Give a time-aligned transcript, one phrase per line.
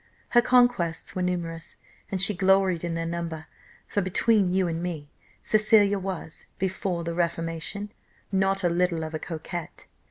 [0.29, 1.77] Her conquests were numerous,
[2.11, 3.45] and she gloried in their number,
[3.85, 5.11] for, between you and me,
[5.43, 7.91] Cecilia was, before the reformation,
[8.31, 9.85] not a little of a coquette.